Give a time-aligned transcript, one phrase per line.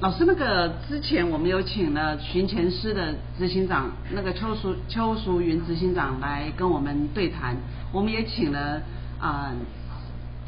[0.00, 7.56] 老师，那个之前我们有请了寻前师的执行长，那个邱淑邱淑云执行长来跟我们对谈，
[7.92, 8.80] 我们也请了
[9.20, 9.52] 啊。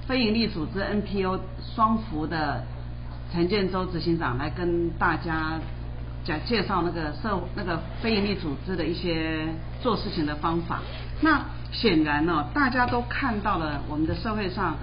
[0.07, 1.39] 非营利组织 NPO
[1.77, 2.65] 双福的
[3.33, 5.61] 陈建州执行长来跟大家
[6.25, 9.47] 讲介绍那个社那个非营利组织的一些
[9.81, 10.81] 做事情的方法。
[11.21, 14.77] 那显然呢，大家都看到了我们的社会上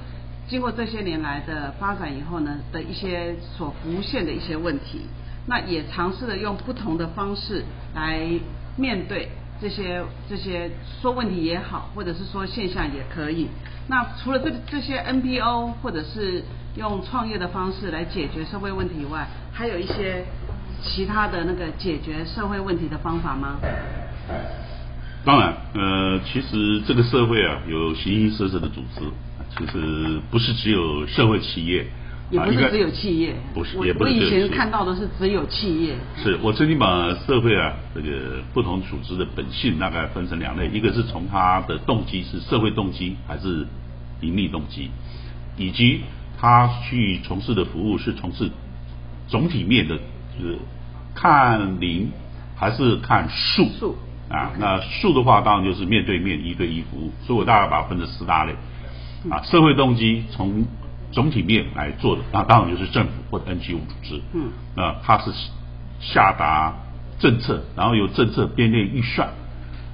[0.48, 5.02] 经过这些年来的发展以后呢的一些所浮现的一些问题。
[5.50, 7.64] 那也尝试了用不同的方式
[7.96, 8.28] 来
[8.76, 9.30] 面对
[9.62, 10.70] 这些这些
[11.02, 13.48] 说问题也好，或者是说现象也可以。
[13.88, 16.44] 那除了这这些 NPO 或者是
[16.76, 20.26] 用创业的方式来解决社会问题以外，还有一些
[20.84, 23.56] 其他的那个解决社会问题的方法吗？
[25.24, 29.02] 当然，呃，其实这个社会啊，有形形色色的组织，
[29.56, 31.86] 其实不是只有社会企业。
[32.30, 35.96] 也不是只有企业，不是，我我以前看到的是只有企业。
[36.22, 43.66] 是我曾经把社会啊这个不同组织的本性大概分成两类，一个是从它的动机是社会动机还是
[44.20, 44.92] 盈利动机，
[45.56, 46.02] 以及
[46.38, 48.52] 他去从事的服务是从事
[49.30, 49.98] 总体面的，
[50.38, 50.58] 就是
[51.16, 52.12] 看零
[52.58, 53.70] 还是看数。
[53.80, 53.96] 数
[54.30, 58.54] 啊，那数的话当然就是面对面一对一服务，所以我大概把它分成四大类。
[59.30, 60.66] 啊，社会动机从
[61.12, 64.22] 总体面来做的，那当然就是政府或者 NGO 组织。
[64.34, 65.32] 嗯，那它是
[66.00, 66.76] 下达
[67.20, 69.30] 政策，然后由政策编列预算。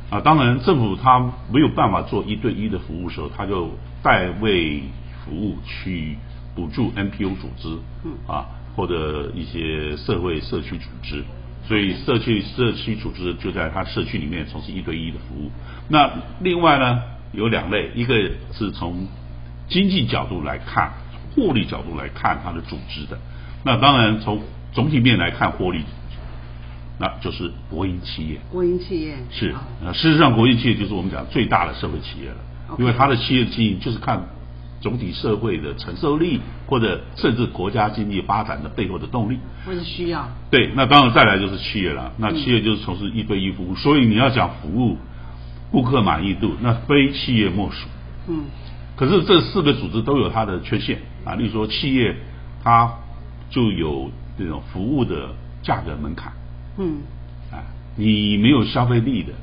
[0.10, 1.20] 啊，当然政府它
[1.52, 3.72] 没有办法做一对一的服务时候，它就
[4.02, 4.84] 代为
[5.24, 6.18] 服务去
[6.56, 7.78] 补助 NPO 组织。
[8.04, 11.24] 嗯，啊，或者一些社会社区组织，
[11.68, 15.52] 所以社区社区组织就在他社区里面从事一对一的服务。
[15.90, 16.10] 那
[16.42, 18.16] 另外呢，有两类，一个
[18.52, 19.08] 是从
[19.74, 20.94] 经济角度来看。
[21.36, 23.18] 获利角度来看，它的组织的，
[23.64, 24.40] 那当然从
[24.72, 25.82] 总体面来看获利，
[27.00, 28.40] 那就是国营企业。
[28.52, 32.36] 国营企业是，呃，事实上国营企业就是我们讲最大的社会企业了，
[32.78, 34.22] 因为它的企业经营就是看
[34.80, 40.30] 总体社会的承受力，或者甚至国家经济发展的背后的动力，或者需要。
[40.52, 45.00] 对，那当然再来就是企业了，那企业就是从事一对一服务，所以你要讲服务
[45.72, 47.88] 顾客满意度，那非企业莫属。
[48.28, 48.44] 嗯。
[48.96, 52.16] 可是这四个组织都有它的缺陷啊，例如说企业
[52.64, 52.92] 它
[53.50, 55.30] 就有这种服务的
[55.62, 56.32] 价格门槛，
[56.78, 56.98] 嗯，
[57.52, 57.64] 啊，
[57.96, 59.34] 你没有消费力的，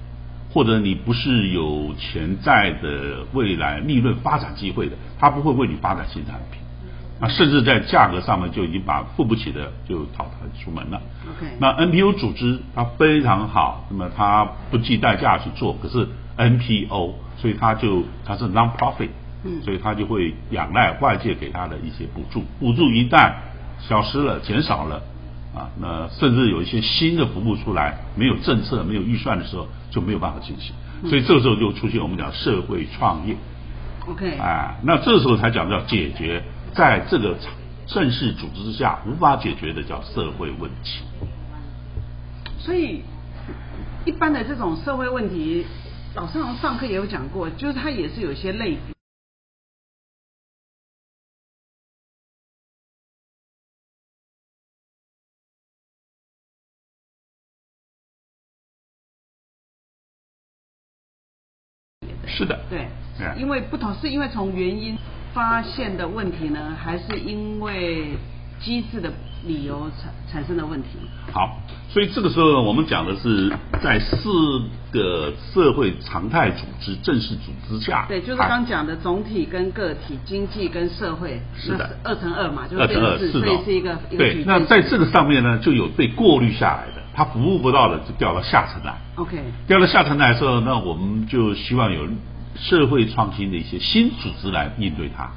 [0.52, 6.60] 或者你不是有潜在的未来利润发展机会的，它不会为你发展新产品，
[7.20, 11.00] 那，甚至在价格上面就已经把付不起的就淘汰出门了。
[11.28, 19.08] OK，那 NPO 组织它非常好，那么它不计代价去做，可是 NPO，所以它就它是 non-profit。
[19.42, 23.32] 嗯，所以他就会仰赖外界给他的一些补助，补助一旦
[23.80, 25.02] 消失了、减少了，
[25.54, 30.74] 啊，那甚至有一些新的服务出来，没有政策、没有预算的时候，就没有办法进行。
[31.08, 33.34] 所以这个时候就出现我们讲社会创业。
[34.06, 36.42] OK，啊，那这时候才讲到解决
[36.74, 37.36] 在这个
[37.86, 41.00] 正式组织之下无法解决的叫社会问题。
[42.58, 43.02] 所以
[44.04, 45.64] 一般的这种社会问题，
[46.14, 48.78] 老师上课也有讲过，就是它也是有一些类比。
[62.40, 62.86] 是的，对，
[63.36, 64.96] 因为不同，是因为从原因
[65.34, 68.16] 发现的问题呢，还是因为
[68.60, 69.12] 机制的
[69.46, 70.88] 理由产产生的问题？
[71.32, 71.58] 好，
[71.88, 73.52] 所以这个时候呢，我们讲的是
[73.82, 74.28] 在四
[74.92, 84.44] 个社会常态组织正式组织下，对，就是刚讲的总体跟个体、经济跟社会，是的，二乘二嘛，就是二乘二，是所以是一个对。
[84.46, 87.00] 那在这个上面呢，就有被过滤下来的。
[87.12, 88.96] 他服务不到的就掉到下层来。
[89.16, 89.36] OK，
[89.66, 92.08] 掉到下层来的时候，那我们就希望有
[92.54, 95.28] 社会创新的一些新组织来应对它。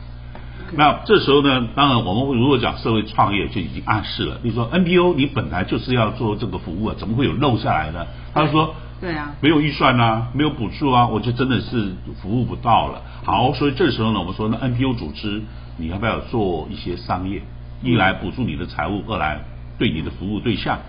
[0.76, 4.40] 那这时候呢，当然我们如果讲社会创业，就已经暗示了。
[4.42, 8.08] 比如说 NPO，你本来就是要做这个服务啊，怎么会有漏下来呢？
[8.34, 13.02] 他说，对啊，没有预算啊，没有补助啊，我就真的是服务不到了。
[13.24, 15.42] 好，所以这时候呢，我们说那 NPO 组织，
[15.78, 17.42] 你要不要做一些商业？
[17.84, 19.42] 一来补助你的财务，二来
[19.78, 20.80] 对你的服务对象，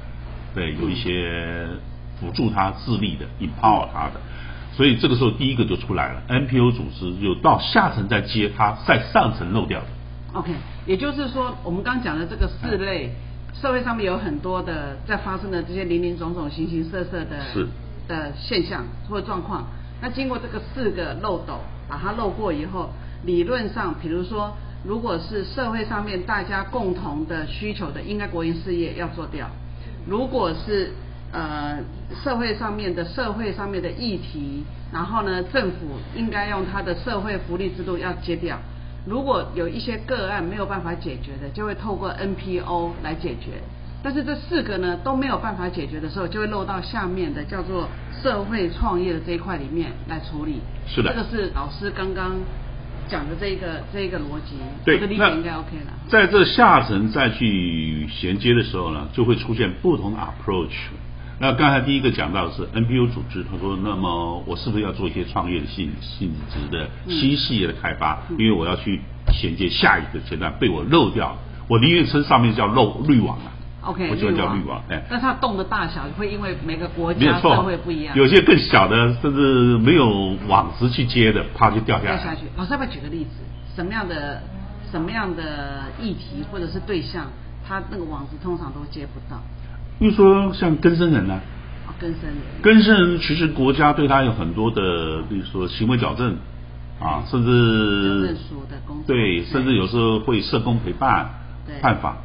[0.54, 1.66] 对有一些
[2.20, 4.20] 辅助他自立的，empower 他的。
[4.76, 9.86] 所以这个时候第一个就出来了，NPO 组织就到下层再接它在上层漏掉的。
[10.32, 10.52] OK，
[10.84, 13.10] 也就是说，我们刚讲的这个四类，
[13.54, 17.68] 社会上面有很多的在发生的这些零零总总、形形色色的是
[18.08, 19.64] 的现象或者状况。
[20.02, 22.90] 那经过这个四个漏斗，把它漏过以后，
[23.24, 29.46] 理论上，比如说，如果是社会上面大家共同的需求的，应该国营事业要做掉；
[30.04, 30.92] 如果是
[31.34, 31.78] 呃
[32.22, 38.56] 社会上面的社会上面的议题，然后呢，政府应该用它的社会福利制度要接掉。
[39.04, 43.60] 如果有一些个案没有办法解决的，就会透过 NPO 来解决。
[44.02, 47.88] 但是这四个呢都没有办法解决的时候，就会漏到下面的叫做
[48.22, 50.60] 社会创业的这一块里面来处理。
[50.86, 52.36] 是的这个是老师刚刚
[53.08, 55.92] 讲的这一个这一个逻辑，对我的理解应该 OK 了。
[56.08, 60.76] 在这下层再去衔接的时候呢，就会出现不同的 approach。
[61.38, 68.20] 那刚才第一个讲到的是 N P U 组织，他说，那么我是不是要做一些创业的性性质的新事业的开发？
[68.30, 69.00] 嗯因为我要去
[69.32, 71.38] 衔接下一个阶段被我漏掉了，
[71.68, 73.50] 我宁愿称上面叫漏滤网啊。
[73.82, 75.02] OK，我喜欢叫滤网，哎。
[75.10, 82.16] 那它洞的大小会因为每个国家没错，社会不一样，有些更小的，甚至没有网子去接的，啪就掉下来。
[82.16, 82.42] 掉下去。
[82.56, 83.30] 老师要不要举个例子？
[83.74, 84.40] 什么样的
[84.90, 87.26] 什么样的议题或者是对象，
[87.66, 89.42] 他那个网子通常都接不到？
[89.98, 91.40] 比如说像更生人呢、
[91.86, 92.36] 哦，更生人。
[92.62, 96.36] 更生人其实国家对他有很多的，比如说行为矫正
[97.00, 98.36] 啊，甚至
[99.06, 101.30] 对，甚至有时候会社工陪伴
[101.66, 102.16] 对探访。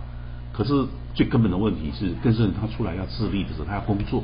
[0.53, 4.23] 可是最根本的问题是，更生人他出来要自立的时候，他要工作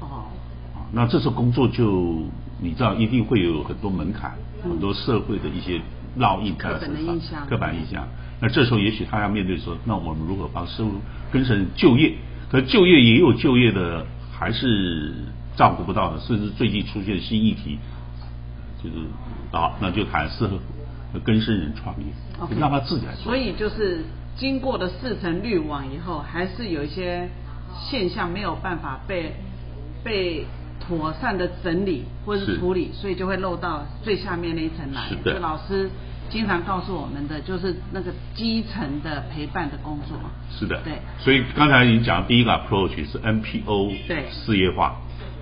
[0.00, 0.30] 哦，
[0.74, 2.24] 啊，那这时候工作就
[2.60, 4.32] 你知道一定会有很多门槛，
[4.64, 5.80] 嗯很多社会的一些
[6.18, 8.06] 烙印在身上刻板印象。
[8.40, 11.00] 那这时候也许他要面对说，那我们如何帮收入
[11.32, 12.14] 更生人就业？
[12.52, 15.14] 可就业也有就业的，还是
[15.56, 17.78] 照顾不到的，甚至最近出现新议题，
[18.84, 18.96] 就是
[19.56, 20.58] 啊，那就谈适合
[21.24, 22.04] 跟生人创业
[22.60, 23.24] 让他自己来做。
[23.24, 24.04] 所以就是
[24.36, 27.26] 经过了四层滤网以后，还是有一些
[27.88, 29.34] 现象没有办法被
[30.04, 30.44] 被
[30.78, 35.08] 妥善的整理或者是是处理，所以就会漏到最下面那一层来。
[35.08, 35.88] 是的就老师
[36.32, 40.16] 经常告诉我们的，就是那个基层的陪伴的工作。
[40.50, 40.94] 是的，对。
[41.18, 44.24] 所以刚才已经讲，第一个 approach 是 NPO 对。
[44.30, 44.96] 事业化，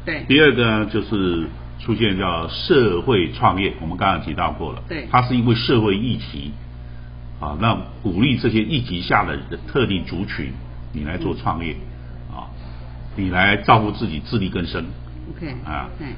[0.05, 0.25] 对。
[0.27, 1.47] 第二个呢，就是
[1.79, 4.83] 出现叫社会创业，我们刚刚提到过了。
[4.89, 5.07] 对。
[5.13, 6.51] 它是因为社会议题
[7.39, 9.39] 啊，那鼓励这些议题下的
[9.69, 10.53] 特定族群，
[10.93, 11.77] 你来做创业
[12.35, 12.51] 啊，
[13.15, 14.85] 你来照顾自己，自力更生。
[15.37, 16.09] OK 啊对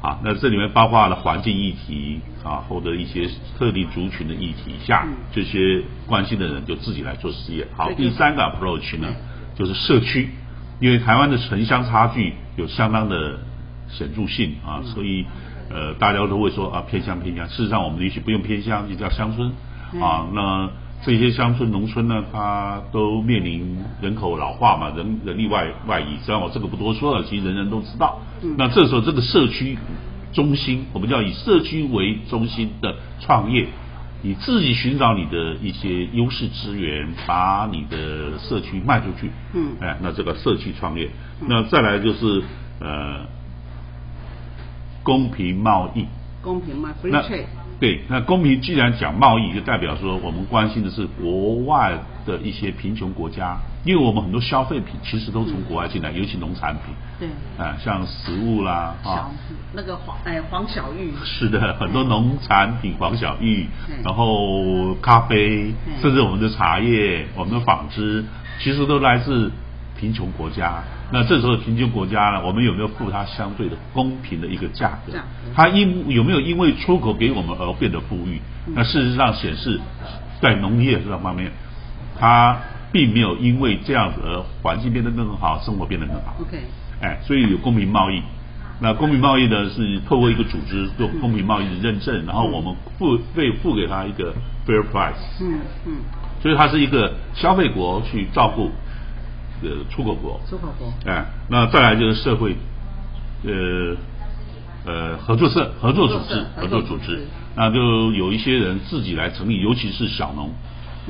[0.00, 0.18] 啊。
[0.22, 3.28] 那这里面包括了环境议题啊，或者一些
[3.58, 7.66] 特定族群的议题下，嗯这些关心的人就自己来做事业。
[7.76, 9.08] 好，第三个 approach 呢，
[9.54, 10.30] 就是社区，
[10.80, 13.38] 因为台湾的城乡差距有相当的
[13.88, 15.26] 显著性啊，所以
[15.70, 19.52] 呃大家都会说啊偏乡偏乡，事实上我们也许不用偏乡，就叫乡村
[20.00, 20.26] 啊。
[20.32, 20.70] 那
[21.04, 28.18] 这些乡村农村呢，它都面临人口老化嘛，人人力外外移，虽然我这个不多说了，其实人人都知道。
[28.42, 29.76] 嗯那这时候这个社区
[30.32, 33.66] 中心，我们叫以社区为中心的创业。
[34.20, 39.30] 你自己寻找你的一些优势资源，把你的社区卖出去。
[39.54, 41.08] 嗯哎，那这个社区创业，
[41.46, 42.42] 那再来就是
[42.80, 43.24] 呃
[45.04, 46.04] 公平贸易。
[46.42, 47.44] 公平嘛，free 那 trade。
[47.78, 57.28] 对，那公平既然讲贸易，就代表说我们关心的是国外的一些贫穷国家，因为我们很多消费品其实都从国外进来，尤其农产品，对，
[57.64, 59.30] 啊，像食物啦啊，
[59.72, 61.12] 那个黄哎黄小玉。
[61.24, 68.24] 是的，很多农产品，黄小玉嗯，然后咖啡嗯，甚至我们的茶叶、我们的纺织，
[68.58, 69.50] 其实都来自
[69.98, 70.82] 贫穷国家。
[71.10, 75.12] 那这时候贫穷国家呢，我们有没有付它相对的公平的一个价格？
[75.54, 78.40] 它因有没有因为出口给我们而变得富裕？
[78.66, 79.80] 嗯那事实上显示，
[80.42, 81.50] 在农业这方面，
[82.18, 82.58] 它
[82.92, 86.36] 并没有因为这样子而环境变得更好，生活变得更好。
[86.40, 86.58] OK，
[87.00, 88.22] 哎，所以有公平贸易。
[88.80, 94.32] 那公平贸易呢，是透过一个组织做公平贸易的认证，然后我们付费付给他一个
[94.66, 95.92] fair price，嗯嗯，
[96.40, 98.70] 所以它是一个消费国去照顾
[99.62, 100.40] 呃出口国。
[100.48, 100.92] 出口国。
[101.04, 102.56] 哎，那再来就是社会，
[103.44, 103.96] 呃
[104.86, 107.26] 呃合作社、合作组织、合作组织，
[107.56, 110.50] 那就有一些人自己来成立，尤其是小农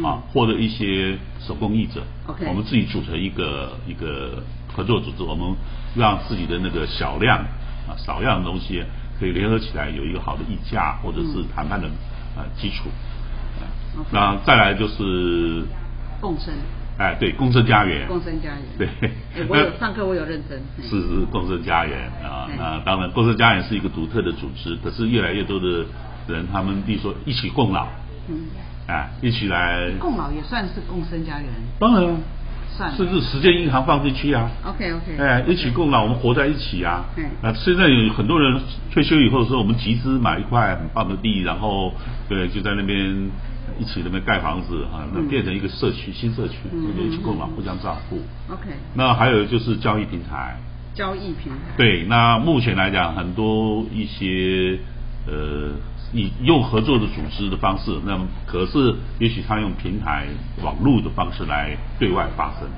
[0.02, 2.02] 啊嗯，或者一些手工艺者。
[2.26, 4.42] OK 我们自己组成一个一个
[4.74, 5.54] 合作组织，我们
[5.96, 7.38] 让自己的那个小量
[7.88, 8.82] 啊少量的东西
[9.18, 11.88] 可以联合起来，有一个好的议价或者是嗯谈判的
[12.36, 12.90] 呃基础。
[14.12, 15.64] 那再来就是
[16.20, 16.54] 共生，
[16.98, 18.88] 哎，对，共生家园，共生家园，对。
[19.34, 25.84] 哎我有上课，我有认真，是是共生家园啊嗯，那当然共生家园是一个独特的组织，可是越来越多的
[26.28, 27.88] 人，他们比如说一起共老，
[28.28, 28.46] 嗯，
[28.88, 32.16] 哎，一起来，共老也算是共生家园，当然啊
[32.76, 37.04] 算甚至时间银行放进去啊，OK OK，哎，一起共老，我们活在一起啊。
[37.16, 37.24] 嗯。
[37.42, 38.60] 那现在有很多人
[38.92, 41.92] 退休以后说，我们集资买一块很棒的地，然后
[42.28, 43.30] 对，就在那边
[43.78, 45.28] 一起那边盖房子啊，那嗯。
[45.28, 48.16] 变成一个社区新社区，嗯我们一起共老，嗯互相照顾。
[48.50, 50.56] OK，那还有就是交易平台，
[50.94, 54.78] 交易平台，对，那目前来讲，很多一些
[55.26, 55.72] 呃
[56.12, 60.26] 以用合作的组织的方式，那么可是也许他用平台
[60.62, 62.68] 网络的方式来对外发声。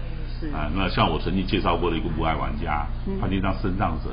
[0.40, 4.10] 是啊，那像我曾经介绍过的一个无爱玩家，嗯他就当身障者。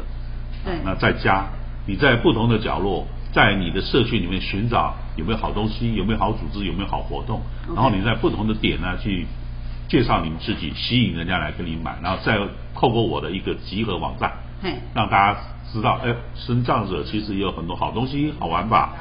[0.66, 1.46] 对啊那在家，
[1.86, 7.42] 你在不同的角落，在你的社区里面寻找有没有好东西，有没有好组织，有没有好活动，
[7.74, 9.26] 然后你在不同的点呢去
[9.88, 12.38] 介绍你们自己，吸引人家来跟你买，然后再
[12.76, 15.40] 透过我的一个集合网站，嘿，让大家
[15.74, 18.94] 知道，哎，身障者其实也有很多好东西、好玩法、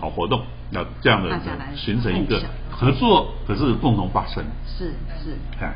[0.00, 1.38] 好活动，那这样的
[1.76, 5.36] 形成一个合作，可是共同发生，是是。
[5.60, 5.74] 哎。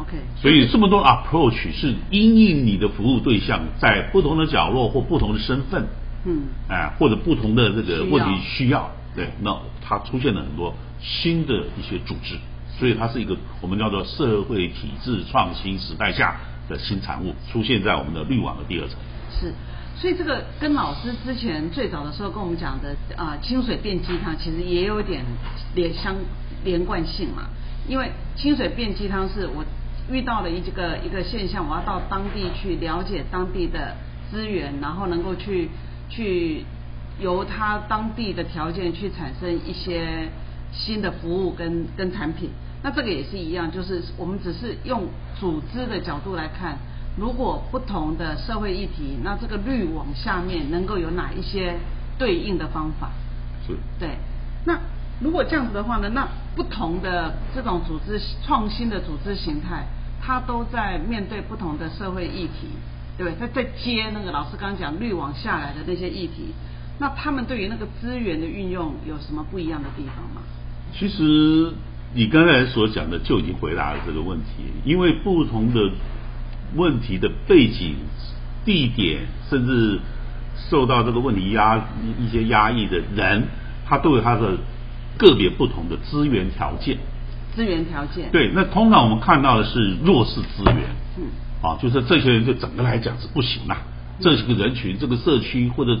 [0.00, 5.88] OK，所以这么多 approach 是因应你的服务对象在不同的角落或不同的身份，
[6.24, 6.42] 嗯。
[6.68, 12.36] 哎，或者不同的这个问题需要，对，那它出现了很多新的一些组织，
[12.78, 16.36] 所以它是一个我们叫做社会体制创新时代下
[16.68, 18.96] 的新产物，出现在我们的滤网的第二层。
[19.30, 19.52] 是，
[19.96, 25.24] 所以这个跟老师之前最早的时候跟我们讲的啊、清水变鸡汤，其实也有点
[25.74, 26.14] 连相
[26.64, 27.48] 连贯性嘛。
[27.88, 29.64] 因为清水变鸡汤是我
[30.10, 33.94] 遇到了一个一个现象，我要到当地去了解当地的
[34.30, 35.70] 资源，然后能够去
[36.08, 36.64] 去
[37.18, 40.28] 由他当地的条件去产生一些
[40.72, 42.50] 新的服务跟跟产品。
[42.82, 45.08] 那这个也是一样，就是我们只是用
[45.38, 46.78] 组织的角度来看，
[47.18, 51.76] 如果不同的社会议题，那这个滤网下面能够有哪一些
[52.18, 53.10] 对应的方法？
[53.66, 54.16] 是，对，
[54.64, 54.78] 那
[55.20, 59.86] 如果这样子的话呢，那不同的这种组织创新的组织形态，
[60.22, 62.68] 它都在面对不同的社会议题，
[63.16, 63.48] 对不对？
[63.48, 66.54] 在在接那个老师刚刚讲滤网下来的那些议题，
[66.98, 70.42] 那他们对于那个资源的运用有什么不一样的地方吗？
[70.92, 71.72] 其实
[72.14, 75.80] 你刚才所讲的就已经回答了这个问题，因为不同的
[76.74, 77.96] 问题的背景、
[78.64, 80.00] 地点，甚至
[80.70, 81.82] 受到这个问题压
[82.18, 83.44] 一些压抑的人，
[83.86, 84.56] 他都有他的
[85.16, 86.98] 个别不同的资源条件。
[87.54, 90.84] 资源条件，，对，那通常我们看到的是弱势资源，
[91.16, 91.24] 嗯，
[91.60, 93.78] 啊，就是这些人就整个来讲是不行啦，
[94.20, 95.98] 这个人群、这个社区或者，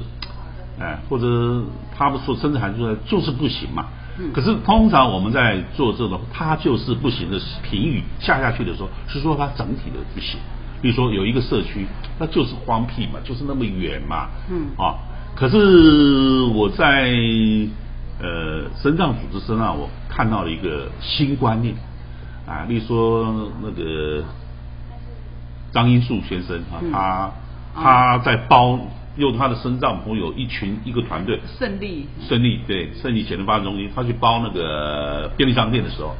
[0.78, 1.64] 哎，或者
[1.96, 3.86] 他们说甚至还说就是不行嘛。
[4.20, 10.38] 嗯可是通常我们在做这种他就是不行的评语下下去的时候，是说他整体的不行。
[10.80, 11.86] 比如说有一个社区，
[12.18, 14.66] 那就是荒僻嘛，就是那么远嘛，嗯。
[14.76, 14.94] 啊，
[15.34, 17.10] 可是我在
[18.20, 21.74] 呃身障组织身上，我看到了一个新观念
[22.46, 24.24] 啊，例如说那个
[25.72, 26.92] 张英树先生啊，嗯。
[26.92, 27.32] 他
[27.74, 28.78] 他在包
[29.16, 36.14] 用他的身障朋友一群一个团队，胜利，胜利对胜利潜能发展中心，他去包那个便利商店的时候，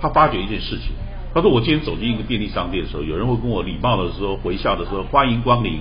[0.00, 0.92] 他发觉一件事情。
[1.32, 5.80] 他说：“我今天走进一个便利商店的时候，有人会跟我礼貌的时候微笑的时候欢迎光临，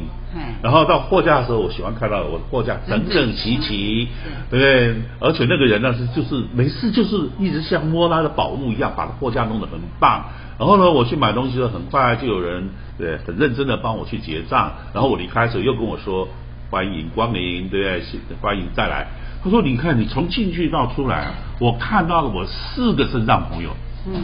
[0.61, 4.07] 然后到货架的时候，我喜欢看到我的货架整整齐齐，
[4.51, 4.95] 对不对？
[5.19, 10.25] 而且那个人呢是就是没事就是一直像摸他的宝物一样，把货架弄得很棒。
[10.59, 16.27] 然后呢，我去买东西的时候，很快就有人对很认真的帮我去结账，然后我离开的时候又跟我说
[16.69, 18.01] 欢迎光临，对不对？
[18.01, 19.07] 是欢迎再来。
[19.41, 23.69] 他说：“你看，你从进去到出来，我看到了我四个身障朋友，
[24.05, 24.21] 嗯，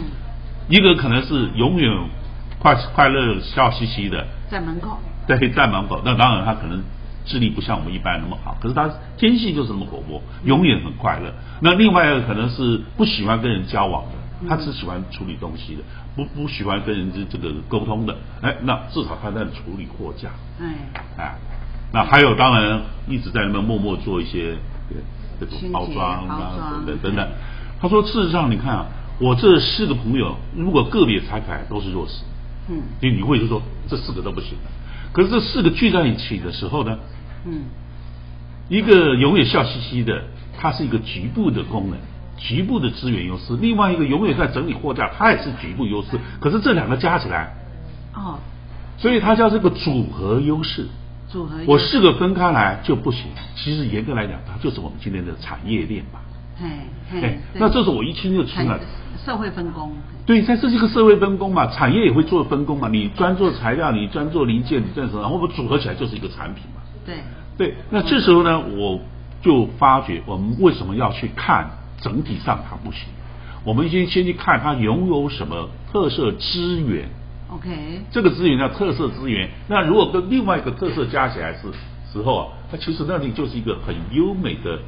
[0.68, 1.92] 一个可能是永远
[2.58, 6.02] 快快乐笑嘻嘻的，在门口，对，在门口。
[6.04, 6.82] 那当然他可能
[7.24, 11.32] 智力不像我们一般人那么好，可是他天性就是那么活泼，永远很快乐。
[11.60, 15.82] 那另外一个可能是不喜欢跟人交往的，他只喜欢处理东西的，
[16.16, 18.16] 不不喜欢跟人这这个沟通的。
[18.42, 20.30] 哎，那至少他在处理货架。
[20.60, 20.74] 哎，
[21.16, 21.34] 哎，
[21.92, 24.56] 那还有当然一直在那边默默做一些
[24.88, 24.98] 对
[25.40, 27.28] 这种包装啊装等等等等。
[27.80, 28.86] 他说，事实上你看啊，
[29.18, 32.22] 我这四个朋友如果个别拆开都是弱势，
[32.68, 34.70] 嗯因为你会就说这四个都不行的。
[35.12, 36.98] 可是这四个聚在一起的时候呢，
[37.46, 37.64] 嗯，
[38.68, 40.24] 一个永远笑嘻嘻的，
[40.58, 41.98] 它是一个局部的功能。
[42.38, 46.18] 局部的资源优势，另外一个永远在整理货架，它也是局部优势。
[46.38, 47.54] 可是这两个加起来，
[48.14, 48.38] 哦，
[48.98, 50.86] 所以它叫这个组合优势。
[51.30, 53.22] 组合优势，我四个分开来就不行。
[53.54, 56.20] 其实严格来讲，它就是我们今天的产业链吧。
[56.62, 58.80] 哎，对那这是我一听就出来产，
[59.16, 59.92] 社会分工。
[60.26, 62.88] 对，在这是一个社会分工嘛，产业也会做分工嘛。
[62.88, 66.82] 你专做材料，你专做零件，你专什么，然后我们组合起来就是一个产品嘛。
[67.04, 67.16] 对。
[67.56, 69.00] 对，那这时候呢，我
[69.40, 71.70] 就发觉我们为什么要去看
[72.00, 73.08] 整体上它不行？
[73.64, 77.08] 我们先先去看它拥有什么特色资源。
[77.48, 78.02] OK。
[78.10, 79.48] 这个资源叫特色资源。
[79.68, 81.68] 那如果跟另外一个特色加起来是
[82.12, 84.80] 时候啊，它其实那里就是一个很优美的，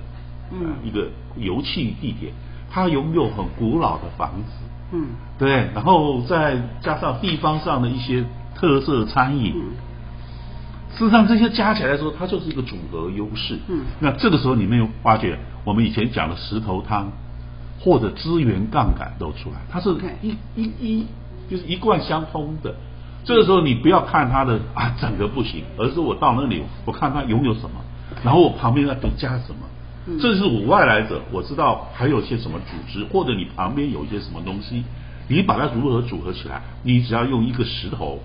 [0.52, 2.32] 嗯，一个油气地点。
[2.70, 4.52] 它拥有很古老的房子。
[4.92, 5.06] 嗯。
[5.38, 9.54] 对，然后再加上地方上的一些特色餐饮。
[10.96, 13.58] 事实上，这些加起来说，它就是一个组合优势。
[13.68, 17.12] 嗯，那这个时候你没有发觉，我们以前讲的石头汤
[17.78, 21.06] 或者资源杠杆都出来，它是一一一
[21.48, 22.74] 就是一贯相通的。
[23.24, 27.76] 这个时候你不要看它的啊整个不行，而是我到那里我看它拥有什么，
[28.24, 29.60] 然后我旁边要都加什么。
[30.20, 34.84] 这是我外来者，我知道还有些什么组织，或者你旁边有一些什么东西，
[35.28, 38.22] 你把它如何组合起来，你只要用一个石头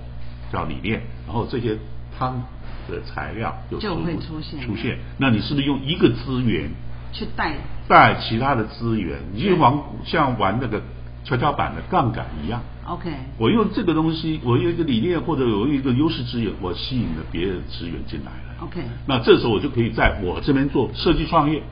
[0.52, 1.78] 叫理念，然后这些
[2.18, 2.44] 汤。
[2.86, 6.70] 的材料就会出现出现，那你是不是用一个资源
[7.14, 7.56] 去带
[7.88, 9.20] 带其他的资源？
[9.34, 9.74] 你就玩
[10.04, 10.82] 像玩那个
[11.24, 12.62] 跷跷板的杠杆一样。
[12.86, 18.64] OK，我用这个东西，我有一个理念或者有一个优势资源，我吸引了别的资源进来了。
[18.64, 21.64] OK，那这时候我就可以在我这边做设计创业。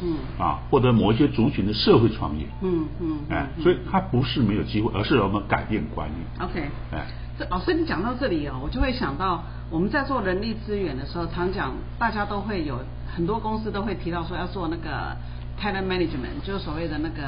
[0.00, 2.46] 嗯啊，或者某一些族群的社会创业。
[2.62, 6.48] 嗯嗯，哎，所以它不是没有机会，而是我们改变观念。
[6.48, 7.04] OK，哎，
[7.36, 9.42] 这老师你讲到这里哦，我就会想到。
[9.70, 12.78] 我们在做人力资源的时候，常讲大家都会有
[13.14, 15.14] 很多公司都会提到说要做那个
[15.60, 17.22] talent management，就是所谓的那个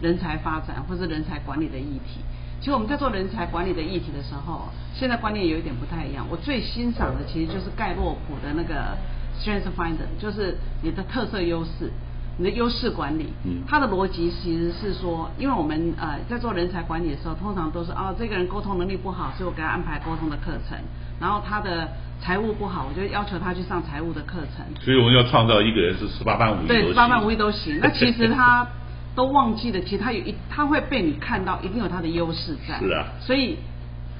[0.00, 2.20] 人才发展或是人才管理的议题。
[2.60, 6.26] 其实我们在做人才管理的议题的时候，现在观念有一点不太一样。
[6.30, 8.96] 我最欣赏的其实就是盖洛普的那个
[9.40, 11.90] strength finder，就是你的特色优势。
[12.38, 20.78] 你的优势管理，嗯，它的逻辑其实是说，因为我们呃在做人才管理的时候，通常都是哦这个人沟通能力不好，所以我给他安排沟通的课程，
[21.20, 21.86] 然后他的
[22.18, 24.64] 财务不好，我就要求他去上财务的课程。
[24.80, 27.78] 所以我们要创造一个人是十八般武艺对，十八般武艺都行。
[27.82, 28.66] 那其实他
[29.14, 32.78] 都忘记了，其实他有一他会被你看到，一定有他的优势在。
[32.78, 33.06] 是啊。
[33.20, 33.58] 所以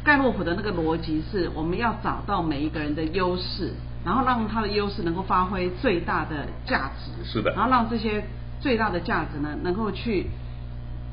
[0.05, 3.73] 盖洛普的那个逻辑是，我们要找到每一个人的优势。
[4.03, 7.51] 然后让他的优势能够发挥最大的价值，是的。
[7.51, 8.25] 然后让这些
[8.59, 10.25] 最大的价值呢，能够去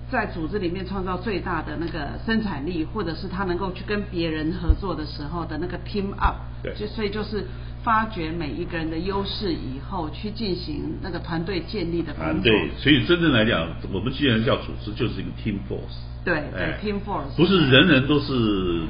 [0.10, 6.36] 在组织里面创造最大的那个生产力，或者是他能够去跟别人合作的时候的那个 team up。
[6.64, 6.74] 对。
[6.76, 7.46] 就所以就是
[7.84, 12.32] 发掘每一个人的优势以后，去进行那个团队建立的工作。
[12.32, 12.70] 啊，对。
[12.78, 15.98] 所以真正来讲，我们既然叫组织，就是一个 team force。
[16.26, 17.36] 对对，team force。
[17.36, 18.84] 不是人人都是。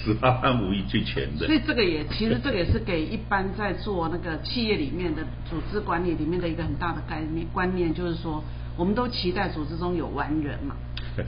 [0.00, 8.42] 十八般武艺最全的，所以这个也其实这个也是给一般在做那个企业里面的组织管理里面的一个很大的概念观念，就是说
[8.76, 10.76] 我们都期待组织中有完人嘛。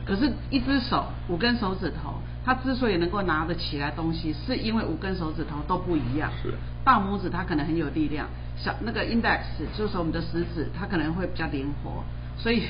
[0.07, 6.31] 可是，一只手五根手指头，他之所以能够拿得起来东西，是因为五根手指头都不一样。
[6.42, 6.55] 是。
[6.85, 8.26] 大拇指它可能很有力量，
[8.57, 9.40] 小那个 index
[9.76, 12.03] 就是我们的食指，它可能会比较灵活。
[12.38, 12.62] 所以，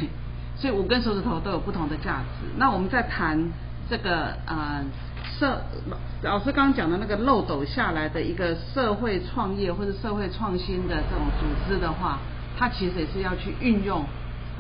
[0.57, 2.47] 所以五根手指头都有不同的价值。
[2.57, 3.51] 那我们在谈
[3.89, 4.85] 这个呃。
[5.39, 5.63] 社
[6.23, 12.19] 老师刚刚讲的那个漏斗下来的一个社会创业或者社会创新的这种组织的话，
[12.59, 14.05] 它其实也是要去运用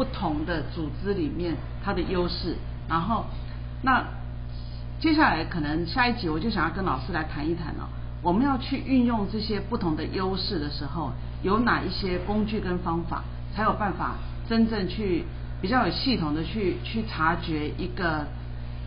[0.00, 2.56] 不同的组织里面它的优势。
[2.88, 3.26] 然后，
[3.82, 4.02] 那
[4.98, 7.86] 接下来可能下一集我就想要跟老师来谈一谈了。
[8.22, 13.22] 我们要去运用这些不同的优势的时候，有哪一些工具跟方法，
[13.54, 14.14] 才有办法
[14.48, 15.24] 真正去
[15.60, 18.26] 比较有系统的去去察觉一个。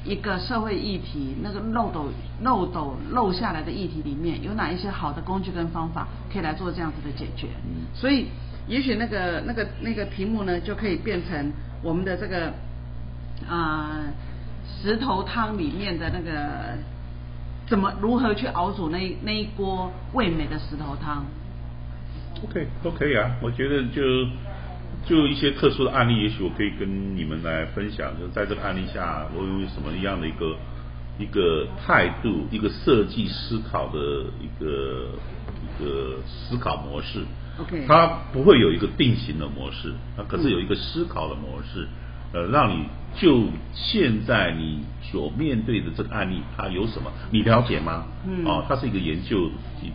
[0.06, 2.10] 一个社会议题，那个漏斗
[2.42, 7.48] 漏斗漏下来的议题里面有哪一些好的工具跟方法可以来做这样子的解决？
[7.64, 8.28] 嗯，所以
[8.68, 12.54] 也许那个那个那个题目呢，就可以变成我们的这个
[13.50, 14.04] 啊
[14.66, 16.78] 石头汤里面的那个
[17.68, 21.26] 怎么如何去熬煮那那一锅味美的石头汤
[22.44, 24.02] ？OK，都可以啊，我觉得就。
[25.06, 28.14] 就一些特殊的案例，也许我可以跟你们来分享。
[28.18, 30.56] 就在这个案例下，我有什么样的一个
[31.20, 34.00] 一个态度，一个设计思考的
[34.40, 35.10] 一个
[35.62, 37.26] 一个思考模式。
[37.60, 41.88] OK，它不会有一个定型的模式，它可是有一个思考的模式，
[42.34, 42.86] 呃，让你
[43.16, 48.06] 就现在你所面对的这个案例，它有什么，你了解吗？
[48.28, 49.52] 嗯，哦，它是一个研究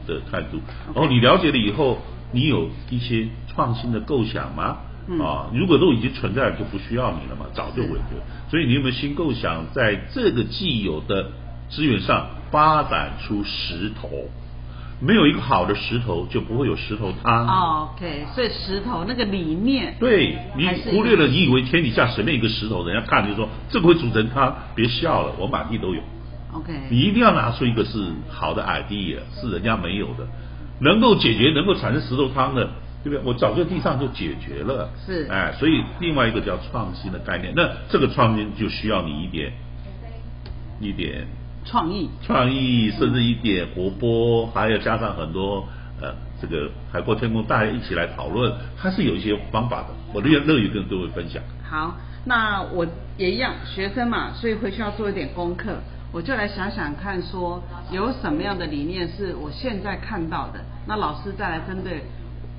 [0.06, 0.60] 的态度。
[0.94, 1.98] 然后你了解了以后，
[2.30, 4.78] 你有一些创新的构想吗？
[5.20, 8.20] 啊，如果都已经存在，就不需要你了嘛，早就委托。
[8.50, 11.32] 所以你有没有新构想，在这个既有的
[11.70, 14.28] 资源上发展出石头？
[15.00, 17.46] 没有一个好的石头，就不会有石头汤。
[17.46, 26.00] 哦 OK，所以石头那个理念，对你忽略了，你以为天底下随便一个石头，人家看就说这个会煮成汤，别笑了，我满地都有。
[26.52, 30.26] OK，你一定要拿出一个是好的 idea，是人家没有的，
[30.80, 32.64] 能够解决、能够产生石头汤的，
[33.04, 33.20] 对不对？
[33.24, 34.90] 我早就地上就解决了。
[35.06, 39.52] 是哎，所以另外一个叫创新的概念，那这个创新就需要你一点
[40.80, 41.26] 一点
[41.68, 45.66] 创意，创意，甚至一点活泼，还有加上很多
[46.00, 48.50] 呃这个海阔天空，大家一起来讨论，
[48.80, 51.42] 它是有一些方法的，我乐乐于跟各位分享。
[51.62, 52.86] 好，那我
[53.18, 55.76] 也一样，学生嘛，所以回去要做一点功课，
[56.10, 62.02] 我就来想想看，说有什么样的理念是我现在看到的，那老师再来针对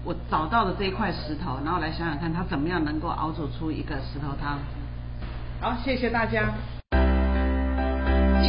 [0.05, 4.59] 我找到的这一块石头，然后来想想看，它怎么样能够熬煮出一个石头汤。
[5.59, 6.53] 好，谢谢大家。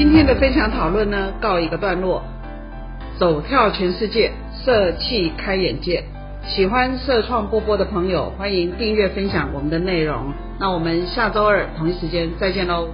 [0.00, 2.22] 今天的分享讨论呢，告一个段落。
[3.18, 4.32] 走跳全世界，
[4.64, 6.02] 社气开眼界。
[6.42, 10.32] 喜欢社创波波的朋友，欢迎订阅分享我们的内容。
[10.58, 12.88] 那我们下周二同一时间再见喽。